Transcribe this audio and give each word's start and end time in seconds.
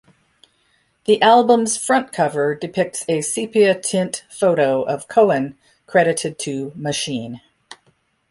The 1.05 1.21
album's 1.21 1.77
front 1.77 2.11
cover 2.11 2.55
depicts 2.55 3.05
a 3.07 3.21
sepia 3.21 3.79
tint 3.79 4.25
photo 4.31 4.81
of 4.81 5.07
Cohen 5.07 5.55
credited 5.85 6.39
to 6.39 6.71
Machine. 6.75 7.39